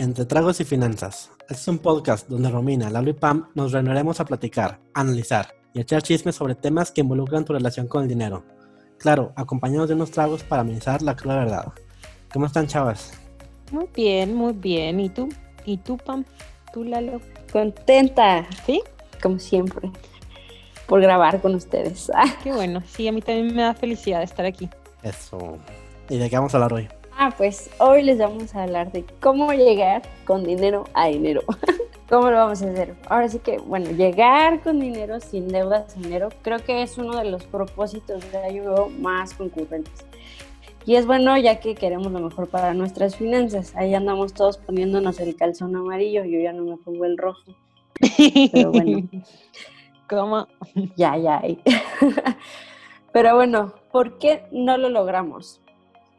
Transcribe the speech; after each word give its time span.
Entre 0.00 0.24
Tragos 0.24 0.58
y 0.62 0.64
Finanzas. 0.64 1.30
Este 1.42 1.52
es 1.52 1.68
un 1.68 1.78
podcast 1.78 2.26
donde 2.26 2.48
Romina, 2.48 2.88
Lalo 2.88 3.10
y 3.10 3.12
Pam 3.12 3.50
nos 3.54 3.72
reuniremos 3.72 4.18
a 4.18 4.24
platicar, 4.24 4.80
analizar 4.94 5.54
y 5.74 5.80
echar 5.82 6.00
chismes 6.00 6.36
sobre 6.36 6.54
temas 6.54 6.90
que 6.90 7.02
involucran 7.02 7.44
tu 7.44 7.52
relación 7.52 7.86
con 7.86 8.04
el 8.04 8.08
dinero. 8.08 8.42
Claro, 8.96 9.34
acompañados 9.36 9.90
de 9.90 9.96
unos 9.96 10.10
tragos 10.10 10.42
para 10.42 10.62
amenizar 10.62 11.02
la 11.02 11.14
cruda 11.14 11.40
verdad. 11.40 11.66
¿Cómo 12.32 12.46
están, 12.46 12.66
chavas? 12.66 13.12
Muy 13.72 13.90
bien, 13.94 14.34
muy 14.34 14.54
bien. 14.54 15.00
¿Y 15.00 15.10
tú? 15.10 15.28
¿Y 15.66 15.76
tú, 15.76 15.98
Pam? 15.98 16.24
¿Tú, 16.72 16.82
Lalo? 16.82 17.20
Contenta. 17.52 18.46
¿Sí? 18.64 18.82
Como 19.22 19.38
siempre. 19.38 19.92
Por 20.86 21.02
grabar 21.02 21.42
con 21.42 21.54
ustedes. 21.54 22.10
Qué 22.42 22.54
bueno. 22.54 22.82
Sí, 22.88 23.06
a 23.06 23.12
mí 23.12 23.20
también 23.20 23.54
me 23.54 23.60
da 23.60 23.74
felicidad 23.74 24.22
estar 24.22 24.46
aquí. 24.46 24.66
Eso. 25.02 25.58
¿Y 26.08 26.16
de 26.16 26.30
qué 26.30 26.36
vamos 26.36 26.54
a 26.54 26.56
hablar 26.56 26.72
hoy? 26.72 26.88
Ah, 27.22 27.34
pues 27.36 27.68
hoy 27.76 28.02
les 28.02 28.16
vamos 28.16 28.54
a 28.54 28.62
hablar 28.62 28.92
de 28.92 29.04
cómo 29.20 29.52
llegar 29.52 30.00
con 30.24 30.42
dinero 30.42 30.84
a 30.94 31.08
dinero. 31.08 31.42
¿Cómo 32.08 32.30
lo 32.30 32.38
vamos 32.38 32.62
a 32.62 32.70
hacer? 32.70 32.94
Ahora 33.10 33.28
sí 33.28 33.40
que, 33.40 33.58
bueno, 33.58 33.90
llegar 33.90 34.62
con 34.62 34.80
dinero 34.80 35.20
sin 35.20 35.48
deudas 35.48 35.94
a 35.94 36.00
dinero, 36.00 36.30
creo 36.40 36.60
que 36.60 36.80
es 36.80 36.96
uno 36.96 37.18
de 37.18 37.26
los 37.26 37.44
propósitos 37.44 38.32
de 38.32 38.38
año 38.38 38.88
más 38.98 39.34
concurrentes. 39.34 40.06
Y 40.86 40.94
es 40.94 41.04
bueno 41.04 41.36
ya 41.36 41.60
que 41.60 41.74
queremos 41.74 42.10
lo 42.10 42.20
mejor 42.20 42.48
para 42.48 42.72
nuestras 42.72 43.16
finanzas. 43.16 43.76
Ahí 43.76 43.94
andamos 43.94 44.32
todos 44.32 44.56
poniéndonos 44.56 45.20
el 45.20 45.36
calzón 45.36 45.76
amarillo, 45.76 46.24
yo 46.24 46.40
ya 46.40 46.54
no 46.54 46.62
me 46.62 46.78
pongo 46.78 47.04
el 47.04 47.18
rojo. 47.18 47.52
Pero 48.50 48.72
bueno. 48.72 49.06
¿Cómo? 50.08 50.48
Ya, 50.96 51.18
ya. 51.18 51.42
Pero 53.12 53.34
bueno, 53.34 53.74
¿por 53.92 54.16
qué 54.16 54.44
no 54.52 54.78
lo 54.78 54.88
logramos? 54.88 55.60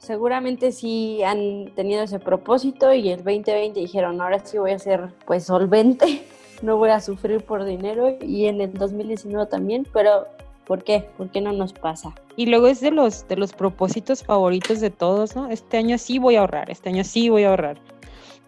Seguramente 0.01 0.71
sí 0.71 1.21
han 1.23 1.71
tenido 1.75 2.01
ese 2.03 2.19
propósito 2.19 2.91
y 2.91 3.09
el 3.09 3.23
2020 3.23 3.79
dijeron, 3.79 4.19
ahora 4.19 4.43
sí 4.43 4.57
voy 4.57 4.71
a 4.71 4.79
ser 4.79 5.13
pues 5.25 5.45
solvente, 5.45 6.25
no 6.61 6.77
voy 6.77 6.89
a 6.89 6.99
sufrir 6.99 7.43
por 7.43 7.63
dinero 7.63 8.17
y 8.19 8.47
en 8.47 8.61
el 8.61 8.73
2019 8.73 9.45
también, 9.45 9.87
pero 9.93 10.27
¿por 10.65 10.83
qué? 10.83 11.07
¿Por 11.17 11.29
qué 11.29 11.39
no 11.39 11.53
nos 11.53 11.73
pasa? 11.73 12.13
Y 12.35 12.47
luego 12.47 12.67
es 12.67 12.81
de 12.81 12.91
los, 12.91 13.27
de 13.27 13.35
los 13.35 13.53
propósitos 13.53 14.23
favoritos 14.23 14.81
de 14.81 14.89
todos, 14.89 15.35
¿no? 15.35 15.49
Este 15.49 15.77
año 15.77 15.97
sí 15.97 16.17
voy 16.17 16.35
a 16.35 16.41
ahorrar, 16.41 16.71
este 16.71 16.89
año 16.89 17.03
sí 17.03 17.29
voy 17.29 17.43
a 17.43 17.49
ahorrar, 17.49 17.77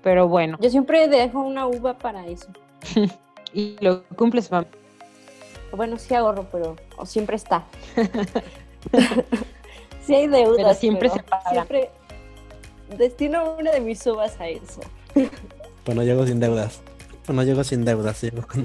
pero 0.01 0.27
bueno. 0.27 0.57
Yo 0.59 0.71
siempre 0.71 1.07
dejo 1.07 1.41
una 1.41 1.67
uva 1.67 1.97
para 1.97 2.25
eso. 2.25 2.47
y 3.53 3.75
lo 3.79 4.03
cumples, 4.15 4.49
mamá. 4.51 4.67
Bueno, 5.75 5.97
sí 5.97 6.13
ahorro, 6.15 6.47
pero 6.51 6.75
siempre 7.05 7.35
está. 7.35 7.65
Sí 10.05 10.15
hay 10.15 10.27
deudas. 10.27 10.57
Pero 10.57 10.73
siempre 10.73 11.09
se 11.09 11.23
paga. 11.23 11.49
Siempre 11.51 11.89
destino 12.97 13.55
una 13.59 13.71
de 13.71 13.79
mis 13.79 14.05
uvas 14.05 14.39
a 14.39 14.47
eso. 14.47 14.81
Pues 15.83 15.97
no 15.97 16.03
llego 16.03 16.25
sin 16.25 16.39
deudas. 16.39 16.81
Pues 17.25 17.35
no 17.35 17.43
llego 17.43 17.61
sin 17.61 17.83
deudas. 17.83 18.21
Llego 18.21 18.47
con... 18.47 18.63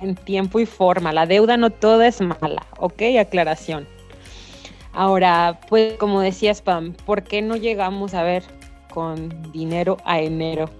En 0.00 0.14
tiempo 0.14 0.60
y 0.60 0.66
forma. 0.66 1.12
La 1.12 1.26
deuda 1.26 1.56
no 1.56 1.70
toda 1.70 2.06
es 2.06 2.20
mala. 2.20 2.64
Ok, 2.78 3.02
aclaración. 3.18 3.88
Ahora, 4.92 5.58
pues 5.68 5.94
como 5.94 6.20
decías, 6.20 6.62
Pam, 6.62 6.94
¿por 7.04 7.24
qué 7.24 7.42
no 7.42 7.56
llegamos 7.56 8.14
a 8.14 8.22
ver 8.22 8.44
con 8.92 9.50
dinero 9.50 9.96
a 10.04 10.20
enero? 10.20 10.70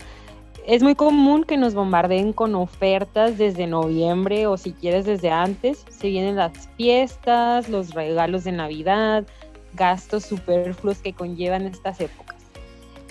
Es 0.66 0.82
muy 0.82 0.94
común 0.94 1.44
que 1.44 1.56
nos 1.56 1.74
bombardeen 1.74 2.32
con 2.32 2.54
ofertas 2.54 3.36
desde 3.36 3.66
noviembre 3.66 4.46
o 4.46 4.56
si 4.56 4.72
quieres 4.72 5.04
desde 5.04 5.30
antes. 5.30 5.84
Se 5.90 6.08
vienen 6.08 6.36
las 6.36 6.52
fiestas, 6.76 7.68
los 7.68 7.92
regalos 7.92 8.44
de 8.44 8.52
Navidad, 8.52 9.24
gastos 9.74 10.24
superfluos 10.24 10.98
que 10.98 11.12
conllevan 11.12 11.66
estas 11.66 12.00
épocas. 12.00 12.36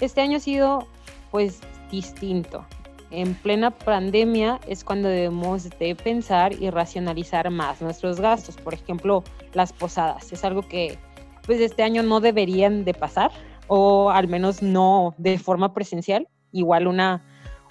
Este 0.02 0.22
año 0.22 0.38
ha 0.38 0.42
sido 0.42 0.88
pues 1.32 1.62
distinto. 1.92 2.66
En 3.12 3.36
plena 3.36 3.70
pandemia 3.72 4.60
es 4.68 4.84
cuando 4.84 5.08
debemos 5.08 5.70
de 5.78 5.96
pensar 5.96 6.54
y 6.54 6.70
racionalizar 6.72 7.50
más 7.52 7.82
nuestros 7.82 8.20
gastos. 8.20 8.58
Por 8.58 8.74
ejemplo, 8.74 9.24
las 9.54 9.72
posadas. 9.72 10.32
Es 10.32 10.44
algo 10.44 10.64
que 10.64 10.98
pues 11.46 11.60
este 11.60 11.84
año 11.84 12.02
no 12.02 12.20
deberían 12.22 12.86
de 12.86 12.94
pasar 12.94 13.32
o 13.68 14.10
al 14.10 14.28
menos 14.28 14.62
no 14.62 15.14
de 15.18 15.38
forma 15.38 15.74
presencial. 15.74 16.28
Igual 16.52 16.88
una, 16.88 17.24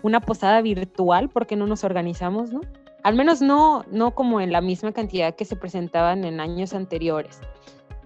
una 0.02 0.20
posada 0.20 0.62
virtual 0.62 1.28
porque 1.28 1.56
no 1.56 1.66
nos 1.66 1.84
organizamos, 1.84 2.52
¿no? 2.52 2.60
Al 3.02 3.16
menos 3.16 3.42
no, 3.42 3.84
no 3.90 4.14
como 4.14 4.40
en 4.40 4.52
la 4.52 4.60
misma 4.60 4.92
cantidad 4.92 5.34
que 5.34 5.44
se 5.44 5.56
presentaban 5.56 6.24
en 6.24 6.40
años 6.40 6.72
anteriores. 6.72 7.40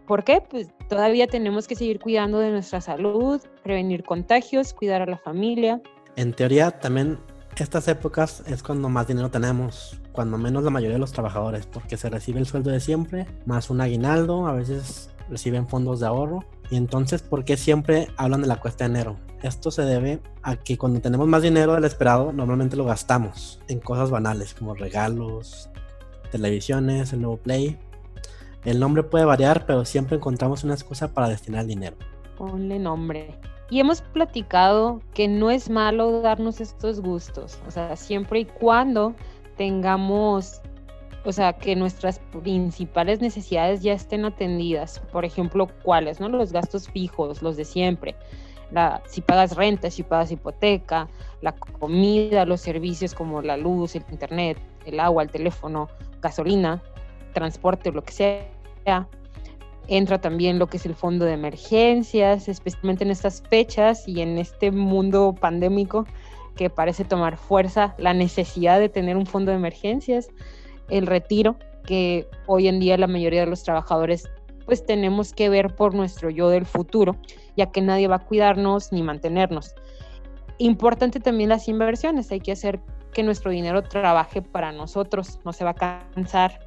¿Por 0.06 0.24
qué? 0.24 0.40
Pues 0.40 0.72
todavía 0.88 1.26
tenemos 1.26 1.66
que 1.68 1.74
seguir 1.74 2.00
cuidando 2.00 2.38
de 2.38 2.50
nuestra 2.50 2.80
salud, 2.80 3.40
prevenir 3.62 4.04
contagios, 4.04 4.72
cuidar 4.72 5.02
a 5.02 5.06
la 5.06 5.18
familia. 5.18 5.80
En 6.16 6.32
teoría, 6.32 6.70
también 6.70 7.18
estas 7.56 7.88
épocas 7.88 8.42
es 8.46 8.62
cuando 8.62 8.88
más 8.88 9.06
dinero 9.06 9.30
tenemos, 9.30 9.98
cuando 10.12 10.38
menos 10.38 10.62
la 10.64 10.70
mayoría 10.70 10.94
de 10.94 11.00
los 11.00 11.12
trabajadores, 11.12 11.66
porque 11.66 11.96
se 11.96 12.10
recibe 12.10 12.38
el 12.38 12.46
sueldo 12.46 12.70
de 12.70 12.80
siempre, 12.80 13.26
más 13.46 13.70
un 13.70 13.80
aguinaldo, 13.80 14.46
a 14.46 14.52
veces 14.52 15.10
reciben 15.30 15.68
fondos 15.68 16.00
de 16.00 16.06
ahorro. 16.06 16.44
Y 16.70 16.76
entonces, 16.76 17.22
¿por 17.22 17.44
qué 17.44 17.56
siempre 17.56 18.08
hablan 18.16 18.42
de 18.42 18.48
la 18.48 18.60
cuesta 18.60 18.84
de 18.84 18.90
enero? 18.90 19.16
Esto 19.42 19.70
se 19.70 19.82
debe 19.82 20.20
a 20.42 20.56
que 20.56 20.76
cuando 20.76 21.00
tenemos 21.00 21.28
más 21.28 21.42
dinero 21.42 21.74
del 21.74 21.84
esperado, 21.84 22.32
normalmente 22.32 22.76
lo 22.76 22.84
gastamos 22.84 23.60
en 23.68 23.80
cosas 23.80 24.10
banales 24.10 24.54
como 24.54 24.74
regalos, 24.74 25.70
televisiones, 26.30 27.12
el 27.12 27.20
nuevo 27.22 27.36
Play, 27.36 27.78
el 28.66 28.80
nombre 28.80 29.04
puede 29.04 29.24
variar, 29.24 29.64
pero 29.64 29.84
siempre 29.84 30.16
encontramos 30.16 30.64
una 30.64 30.74
excusa 30.74 31.14
para 31.14 31.28
destinar 31.28 31.62
el 31.62 31.68
dinero. 31.68 31.96
Ponle 32.36 32.80
nombre. 32.80 33.38
Y 33.70 33.78
hemos 33.78 34.00
platicado 34.00 35.00
que 35.14 35.28
no 35.28 35.50
es 35.50 35.70
malo 35.70 36.20
darnos 36.20 36.60
estos 36.60 37.00
gustos, 37.00 37.58
o 37.66 37.70
sea, 37.70 37.96
siempre 37.96 38.40
y 38.40 38.44
cuando 38.44 39.14
tengamos, 39.56 40.60
o 41.24 41.32
sea, 41.32 41.52
que 41.52 41.76
nuestras 41.76 42.18
principales 42.42 43.20
necesidades 43.20 43.82
ya 43.82 43.92
estén 43.92 44.24
atendidas. 44.24 45.00
Por 45.12 45.24
ejemplo, 45.24 45.68
¿cuáles? 45.84 46.20
¿No? 46.20 46.28
Los 46.28 46.52
gastos 46.52 46.88
fijos, 46.88 47.42
los 47.42 47.56
de 47.56 47.64
siempre. 47.64 48.16
La, 48.72 49.00
si 49.06 49.20
pagas 49.20 49.54
renta, 49.54 49.90
si 49.90 50.02
pagas 50.02 50.32
hipoteca, 50.32 51.08
la 51.40 51.52
comida, 51.52 52.44
los 52.44 52.60
servicios 52.60 53.14
como 53.14 53.42
la 53.42 53.56
luz, 53.56 53.94
el 53.94 54.04
internet, 54.10 54.58
el 54.84 54.98
agua, 54.98 55.22
el 55.22 55.30
teléfono, 55.30 55.88
gasolina, 56.20 56.82
transporte 57.32 57.92
lo 57.92 58.02
que 58.02 58.12
sea 58.12 58.55
Entra 59.88 60.20
también 60.20 60.58
lo 60.58 60.66
que 60.66 60.78
es 60.78 60.86
el 60.86 60.94
fondo 60.94 61.24
de 61.24 61.32
emergencias, 61.32 62.48
especialmente 62.48 63.04
en 63.04 63.10
estas 63.10 63.42
fechas 63.42 64.06
y 64.08 64.20
en 64.20 64.38
este 64.38 64.72
mundo 64.72 65.34
pandémico 65.38 66.06
que 66.56 66.70
parece 66.70 67.04
tomar 67.04 67.36
fuerza, 67.36 67.94
la 67.98 68.14
necesidad 68.14 68.80
de 68.80 68.88
tener 68.88 69.16
un 69.16 69.26
fondo 69.26 69.50
de 69.50 69.58
emergencias, 69.58 70.28
el 70.88 71.06
retiro, 71.06 71.56
que 71.84 72.26
hoy 72.46 72.66
en 72.66 72.80
día 72.80 72.96
la 72.96 73.06
mayoría 73.06 73.40
de 73.40 73.46
los 73.46 73.62
trabajadores 73.62 74.28
pues 74.64 74.84
tenemos 74.84 75.32
que 75.32 75.48
ver 75.48 75.76
por 75.76 75.94
nuestro 75.94 76.28
yo 76.28 76.48
del 76.48 76.66
futuro, 76.66 77.16
ya 77.56 77.70
que 77.70 77.80
nadie 77.80 78.08
va 78.08 78.16
a 78.16 78.26
cuidarnos 78.26 78.92
ni 78.92 79.02
mantenernos. 79.02 79.76
Importante 80.58 81.20
también 81.20 81.50
las 81.50 81.68
inversiones, 81.68 82.32
hay 82.32 82.40
que 82.40 82.52
hacer 82.52 82.80
que 83.12 83.22
nuestro 83.22 83.52
dinero 83.52 83.84
trabaje 83.84 84.42
para 84.42 84.72
nosotros, 84.72 85.38
no 85.44 85.52
se 85.52 85.64
va 85.64 85.70
a 85.70 86.10
cansar 86.14 86.58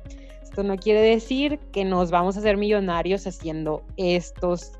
no 0.64 0.78
quiere 0.78 1.02
decir 1.02 1.60
que 1.72 1.86
nos 1.86 2.12
vamos 2.12 2.36
a 2.36 2.40
hacer 2.40 2.58
millonarios 2.58 3.26
haciendo 3.28 3.84
estos 3.98 4.74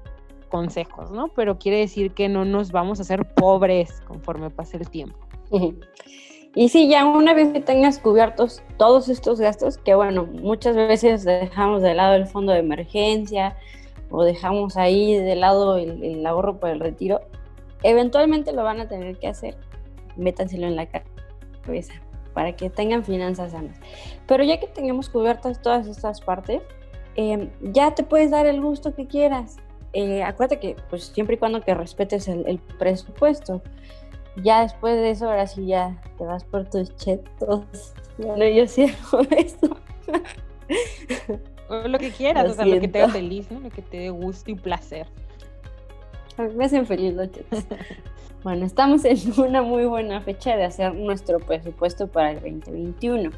consejos, 0.50 1.12
¿no? 1.12 1.30
Pero 1.30 1.58
quiere 1.58 1.78
decir 1.78 2.12
que 2.12 2.30
no 2.30 2.46
nos 2.46 2.72
vamos 2.72 3.00
a 3.00 3.04
hacer 3.04 3.26
pobres 3.34 4.02
conforme 4.02 4.50
pase 4.50 4.78
el 4.78 4.90
tiempo. 4.90 5.18
Y 6.56 6.70
sí, 6.70 6.90
ya 6.90 7.06
una 7.06 7.34
vez 7.34 7.54
que 7.54 7.62
tengas 7.62 8.00
cubiertos 8.00 8.64
todos 8.78 9.08
estos 9.08 9.40
gastos, 9.40 9.78
que 9.78 9.94
bueno, 9.94 10.26
muchas 10.26 10.76
veces 10.76 11.24
dejamos 11.24 11.84
de 11.84 11.94
lado 11.94 12.16
el 12.16 12.26
fondo 12.26 12.52
de 12.52 12.60
emergencia 12.60 13.56
o 14.10 14.24
dejamos 14.24 14.76
ahí 14.76 15.16
de 15.16 15.36
lado 15.36 15.78
el, 15.78 16.04
el 16.04 16.26
ahorro 16.26 16.60
para 16.60 16.74
el 16.74 16.80
retiro, 16.80 17.22
eventualmente 17.84 18.52
lo 18.52 18.64
van 18.64 18.80
a 18.80 18.88
tener 18.88 19.18
que 19.20 19.28
hacer. 19.28 19.56
Métanselo 20.18 20.66
en 20.66 20.76
la 20.76 20.88
cabeza 20.88 21.94
para 22.40 22.56
que 22.56 22.70
tengan 22.70 23.04
finanzas 23.04 23.52
sanas. 23.52 23.78
Pero 24.26 24.46
ya 24.46 24.62
que 24.62 24.68
tengamos 24.68 25.10
cubiertas 25.10 25.62
todas 25.62 25.88
estas 25.88 26.22
partes, 26.22 26.62
em, 27.18 27.50
ya 27.62 27.94
te 27.94 28.02
puedes 28.02 28.32
dar 28.32 28.46
el 28.46 28.62
gusto 28.62 28.96
que 28.96 29.08
quieras. 29.08 29.58
Eh, 29.92 30.24
acuérdate 30.24 30.62
que 30.62 30.78
pues 30.90 31.08
siempre 31.08 31.36
y 31.36 31.38
cuando 31.38 31.60
que 31.60 31.74
respetes 31.74 32.30
el, 32.30 32.60
presupuesto. 32.80 33.62
Ya 34.42 34.62
después 34.62 34.96
de 34.96 35.10
eso, 35.10 35.30
ahora 35.30 35.48
sí 35.48 35.66
ya 35.66 36.02
te 36.18 36.24
vas 36.24 36.46
por 36.46 36.64
tus 36.70 36.96
chetos. 36.96 37.94
Bueno, 38.18 38.48
yo 38.48 38.66
cierro 38.70 39.20
eso. 39.32 39.76
lo 41.90 42.00
que 42.00 42.12
quieras, 42.12 42.46
lo 42.46 42.52
o 42.52 42.54
sea, 42.54 42.66
lo 42.66 42.80
que 42.80 42.88
te 42.88 43.02
haga 43.02 43.12
feliz, 43.12 43.52
¿no? 43.52 43.60
Lo 43.60 43.70
que 43.70 43.82
te 43.82 43.98
dé 43.98 44.10
gusto 44.12 44.50
y 44.50 44.56
placer. 44.56 45.08
Me 46.56 46.66
hacen 46.66 46.86
feliz 46.86 47.14
los. 47.14 47.30
Bueno, 48.42 48.66
estamos 48.66 49.04
en 49.04 49.18
una 49.38 49.62
muy 49.62 49.84
buena 49.84 50.22
fecha 50.22 50.56
de 50.56 50.64
hacer 50.64 50.96
nuestro 50.96 51.40
presupuesto 51.40 52.08
para 52.08 52.32
el 52.32 52.36
2021. 52.36 53.32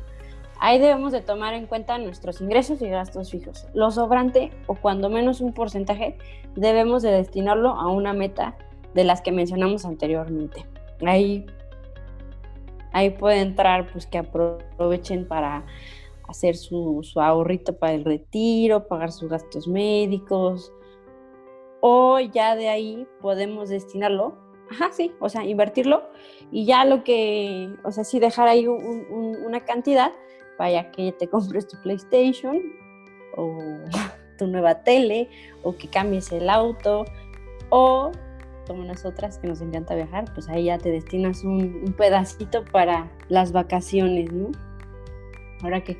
Ahí 0.59 0.77
debemos 0.77 1.11
de 1.11 1.21
tomar 1.21 1.55
en 1.55 1.65
cuenta 1.65 1.97
nuestros 1.97 2.39
ingresos 2.39 2.83
y 2.83 2.87
gastos 2.87 3.31
fijos. 3.31 3.65
Lo 3.73 3.89
sobrante, 3.89 4.51
o 4.67 4.75
cuando 4.75 5.09
menos 5.09 5.41
un 5.41 5.53
porcentaje, 5.53 6.19
debemos 6.55 7.01
de 7.01 7.09
destinarlo 7.09 7.69
a 7.69 7.87
una 7.87 8.13
meta 8.13 8.55
de 8.93 9.03
las 9.03 9.21
que 9.21 9.31
mencionamos 9.31 9.85
anteriormente. 9.85 10.67
ahí, 11.03 11.47
ahí 12.93 13.09
puede 13.09 13.41
entrar, 13.41 13.91
pues 13.91 14.05
que 14.05 14.19
aprovechen 14.19 15.27
para 15.27 15.65
hacer 16.27 16.55
su, 16.55 16.99
su 17.01 17.21
ahorrito 17.21 17.75
para 17.75 17.93
el 17.93 18.05
retiro, 18.05 18.87
pagar 18.87 19.11
sus 19.11 19.31
gastos 19.31 19.67
médicos, 19.67 20.71
o 21.81 22.19
ya 22.19 22.55
de 22.55 22.69
ahí 22.69 23.07
podemos 23.21 23.69
destinarlo, 23.69 24.37
ajá, 24.69 24.91
sí, 24.91 25.13
o 25.19 25.29
sea, 25.29 25.43
invertirlo 25.43 26.03
y 26.51 26.65
ya 26.65 26.85
lo 26.85 27.03
que, 27.03 27.73
o 27.83 27.91
sea, 27.91 28.03
sí 28.03 28.19
dejar 28.19 28.47
ahí 28.47 28.67
una 28.67 29.65
cantidad 29.65 30.11
vaya 30.57 30.91
que 30.91 31.11
te 31.13 31.27
compres 31.27 31.67
tu 31.67 31.81
PlayStation 31.81 32.61
o 33.35 33.57
tu 34.37 34.47
nueva 34.47 34.83
tele 34.83 35.29
o 35.63 35.75
que 35.75 35.87
cambies 35.87 36.31
el 36.31 36.49
auto 36.49 37.05
o 37.69 38.11
como 38.67 38.83
nosotras 38.83 39.39
que 39.39 39.47
nos 39.47 39.59
encanta 39.59 39.95
viajar, 39.95 40.25
pues 40.33 40.47
ahí 40.47 40.65
ya 40.65 40.77
te 40.77 40.91
destinas 40.91 41.43
un, 41.43 41.83
un 41.85 41.93
pedacito 41.93 42.63
para 42.65 43.11
las 43.27 43.51
vacaciones, 43.51 44.31
¿no? 44.31 44.51
Ahora 45.63 45.83
que, 45.83 45.97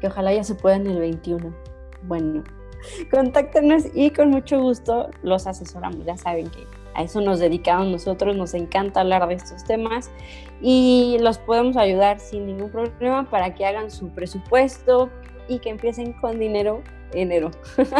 que 0.00 0.06
ojalá 0.06 0.32
ya 0.32 0.42
se 0.42 0.54
pueda 0.54 0.76
en 0.76 0.86
el 0.86 0.98
21. 0.98 1.54
Bueno, 2.02 2.42
contáctenos 3.10 3.84
y 3.94 4.10
con 4.10 4.30
mucho 4.30 4.60
gusto 4.60 5.10
los 5.22 5.46
asesoramos. 5.46 6.04
Ya 6.04 6.16
saben 6.16 6.50
que 6.50 6.66
a 6.94 7.02
eso 7.02 7.20
nos 7.20 7.38
dedicamos 7.38 7.88
nosotros, 7.88 8.36
nos 8.36 8.54
encanta 8.54 9.00
hablar 9.00 9.26
de 9.28 9.34
estos 9.34 9.64
temas 9.64 10.10
y 10.60 11.18
los 11.20 11.38
podemos 11.38 11.76
ayudar 11.76 12.18
sin 12.20 12.46
ningún 12.46 12.70
problema 12.70 13.28
para 13.30 13.54
que 13.54 13.64
hagan 13.64 13.90
su 13.90 14.08
presupuesto 14.08 15.08
y 15.48 15.58
que 15.58 15.70
empiecen 15.70 16.12
con 16.14 16.38
dinero 16.38 16.82
enero. 17.12 17.50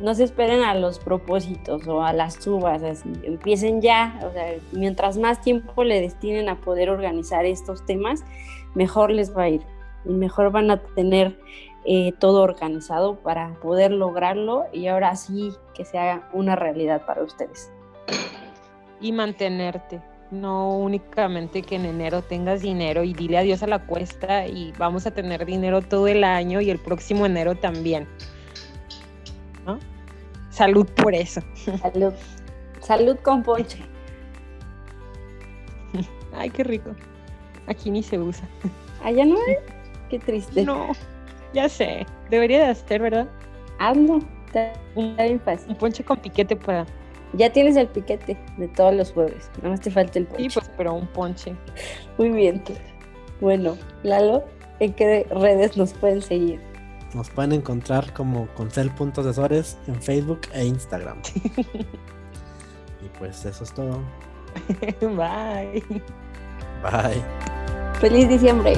no 0.00 0.14
se 0.14 0.24
esperen 0.24 0.62
a 0.62 0.74
los 0.74 0.98
propósitos 0.98 1.86
o 1.86 2.02
a 2.02 2.12
las 2.12 2.34
subas, 2.34 2.82
así, 2.82 3.10
empiecen 3.24 3.82
ya, 3.82 4.18
o 4.24 4.32
sea, 4.32 4.54
mientras 4.72 5.18
más 5.18 5.40
tiempo 5.40 5.84
le 5.84 6.00
destinen 6.00 6.48
a 6.48 6.60
poder 6.60 6.90
organizar 6.90 7.44
estos 7.44 7.84
temas, 7.84 8.24
mejor 8.74 9.10
les 9.10 9.36
va 9.36 9.44
a 9.44 9.48
ir 9.50 9.62
y 10.04 10.10
mejor 10.10 10.50
van 10.50 10.70
a 10.70 10.78
tener 10.78 11.38
eh, 11.84 12.12
todo 12.18 12.42
organizado 12.42 13.16
para 13.16 13.54
poder 13.60 13.92
lograrlo 13.92 14.66
y 14.72 14.86
ahora 14.86 15.16
sí 15.16 15.52
que 15.74 15.84
sea 15.84 16.28
una 16.32 16.56
realidad 16.56 17.04
para 17.06 17.22
ustedes. 17.22 17.70
Y 19.00 19.12
mantenerte, 19.12 20.00
no 20.30 20.78
únicamente 20.78 21.62
que 21.62 21.76
en 21.76 21.86
enero 21.86 22.22
tengas 22.22 22.60
dinero 22.62 23.02
y 23.02 23.14
dile 23.14 23.38
adiós 23.38 23.62
a 23.62 23.66
la 23.66 23.84
cuesta 23.86 24.46
y 24.46 24.72
vamos 24.78 25.06
a 25.06 25.10
tener 25.10 25.44
dinero 25.44 25.82
todo 25.82 26.06
el 26.08 26.22
año 26.24 26.60
y 26.60 26.70
el 26.70 26.78
próximo 26.78 27.26
enero 27.26 27.54
también. 27.56 28.06
Salud 30.52 30.86
por 30.96 31.14
eso. 31.14 31.40
Salud. 31.80 32.12
Salud 32.80 33.16
con 33.22 33.42
ponche. 33.42 33.78
Ay, 36.34 36.50
qué 36.50 36.62
rico. 36.62 36.94
Aquí 37.66 37.90
ni 37.90 38.02
se 38.02 38.18
usa. 38.18 38.46
¿Allá 39.02 39.24
no 39.24 39.36
hay? 39.46 39.56
Qué 40.10 40.18
triste. 40.18 40.62
No. 40.64 40.92
Ya 41.52 41.68
sé, 41.68 42.06
debería 42.30 42.60
de 42.60 42.66
hacer, 42.66 43.02
¿verdad? 43.02 43.28
Hazlo, 43.78 44.20
está, 44.46 44.72
bien 44.94 45.40
fácil. 45.40 45.70
Un 45.70 45.76
ponche 45.76 46.04
con 46.04 46.18
piquete 46.18 46.56
para... 46.56 46.86
Ya 47.34 47.50
tienes 47.50 47.76
el 47.76 47.88
piquete 47.88 48.36
de 48.58 48.68
todos 48.68 48.94
los 48.94 49.12
jueves, 49.12 49.50
nada 49.58 49.70
más 49.70 49.80
te 49.80 49.90
falta 49.90 50.18
el 50.18 50.26
ponche. 50.26 50.50
Sí, 50.50 50.50
pues, 50.54 50.70
pero 50.76 50.94
un 50.94 51.06
ponche. 51.08 51.54
Muy 52.18 52.30
bien. 52.30 52.62
Bueno, 53.40 53.76
Lalo, 54.02 54.44
¿en 54.80 54.92
qué 54.92 55.26
redes 55.30 55.76
nos 55.76 55.94
pueden 55.94 56.20
seguir? 56.20 56.60
Nos 57.14 57.28
pueden 57.30 57.52
encontrar 57.52 58.12
como 58.12 58.46
Concel.asesores 58.54 59.78
en 59.86 60.00
Facebook 60.00 60.42
e 60.54 60.64
Instagram. 60.64 61.18
y 63.02 63.08
pues 63.18 63.44
eso 63.44 63.64
es 63.64 63.72
todo. 63.72 64.00
Bye. 65.00 65.82
Bye. 66.82 67.22
Feliz 68.00 68.28
diciembre. 68.28 68.74